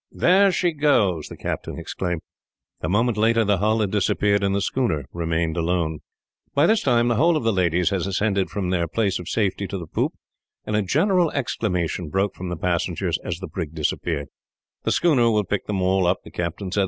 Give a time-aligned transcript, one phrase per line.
[0.11, 2.21] "There she goes!" the captain exclaimed.
[2.81, 5.99] A moment later the hull had disappeared, and the schooner remained alone.
[6.55, 9.67] By this time, the whole of the ladies had ascended from their place of safety
[9.67, 10.13] to the poop,
[10.65, 14.29] and a general exclamation broke from the passengers, as the brig disappeared.
[14.85, 16.79] "The schooner will pick them all up," the captain said.